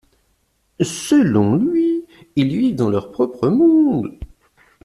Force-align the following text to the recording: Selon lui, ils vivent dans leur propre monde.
Selon 0.81 1.57
lui, 1.57 2.05
ils 2.35 2.47
vivent 2.57 2.75
dans 2.75 2.89
leur 2.89 3.11
propre 3.11 3.49
monde. 3.49 4.17